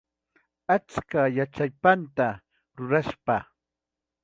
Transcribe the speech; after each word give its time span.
Achka 0.75 1.21
yachayspanta 1.37 2.27
ruwaspa. 2.77 3.35